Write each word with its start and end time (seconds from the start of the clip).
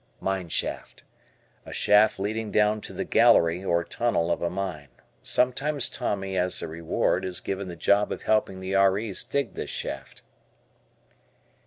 Mine 0.19 0.49
Shaft. 0.49 1.03
A 1.63 1.71
shaft 1.71 2.17
leading 2.17 2.49
down 2.49 2.81
to 2.81 2.91
the 2.91 3.05
"gallery" 3.05 3.63
or 3.63 3.83
tunnel 3.83 4.31
of 4.31 4.41
a 4.41 4.49
mine. 4.49 4.87
Sometimes 5.21 5.87
Tommy, 5.89 6.35
as 6.35 6.59
a 6.63 6.67
reward, 6.67 7.23
is 7.23 7.39
given 7.39 7.67
the 7.67 7.75
Job 7.75 8.11
of 8.11 8.23
helping 8.23 8.61
the 8.61 8.73
R. 8.73 8.97
E.'s 8.97 9.23
dig 9.23 9.53
this 9.53 9.69
shaft. 9.69 10.23